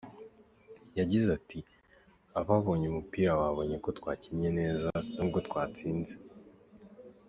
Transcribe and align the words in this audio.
Yagize 0.99 1.27
ati 1.37 1.59
“Ababonye 2.39 2.85
umupira 2.89 3.31
babonye 3.41 3.75
ko 3.83 3.89
twakinnye 3.97 4.49
neza 4.59 4.89
nubwo 5.15 5.37
twatsinze. 5.47 6.15